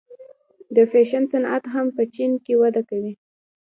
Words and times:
د 0.75 0.77
فیشن 0.91 1.23
صنعت 1.31 1.63
هم 1.73 1.85
په 1.95 2.03
چین 2.13 2.31
کې 2.45 2.53
وده 2.61 2.81
کوي. 2.89 3.13